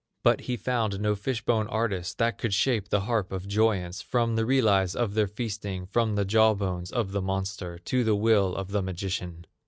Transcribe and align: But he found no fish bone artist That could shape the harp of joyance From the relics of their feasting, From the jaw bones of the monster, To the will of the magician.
But 0.23 0.41
he 0.49 0.57
found 0.57 0.99
no 0.99 1.13
fish 1.13 1.45
bone 1.45 1.67
artist 1.67 2.17
That 2.17 2.39
could 2.39 2.55
shape 2.55 2.89
the 2.89 3.01
harp 3.01 3.31
of 3.31 3.47
joyance 3.47 4.01
From 4.01 4.35
the 4.35 4.47
relics 4.47 4.95
of 4.95 5.13
their 5.13 5.27
feasting, 5.27 5.85
From 5.85 6.15
the 6.15 6.25
jaw 6.25 6.55
bones 6.55 6.89
of 6.91 7.11
the 7.11 7.21
monster, 7.21 7.77
To 7.77 8.03
the 8.03 8.15
will 8.15 8.55
of 8.55 8.69
the 8.71 8.81
magician. 8.81 9.45